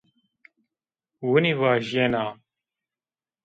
Winî 1.29 1.53
vajîyena 1.61 2.25